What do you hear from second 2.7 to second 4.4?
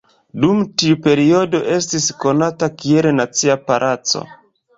kiel Nacia Palaco.